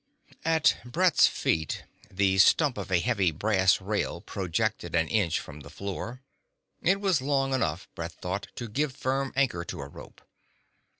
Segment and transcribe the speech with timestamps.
[0.45, 5.69] At Brett's feet the stump of a heavy brass rail projected an inch from the
[5.69, 6.23] floor.
[6.81, 10.21] It was long enough, Brett thought, to give firm anchor to a rope.